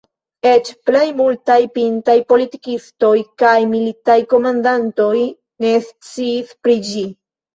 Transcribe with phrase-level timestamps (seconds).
[0.51, 3.11] Eĉ plej multaj pintaj politikistoj
[3.43, 5.13] kaj militaj komandantoj
[5.67, 7.05] ne sciis pri ĝi.